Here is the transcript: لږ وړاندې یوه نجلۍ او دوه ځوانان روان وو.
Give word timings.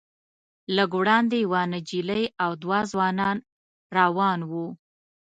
لږ 0.75 0.89
وړاندې 1.01 1.35
یوه 1.45 1.61
نجلۍ 1.71 2.23
او 2.43 2.51
دوه 2.63 2.79
ځوانان 2.91 3.37
روان 3.97 4.39
وو. 4.49 4.65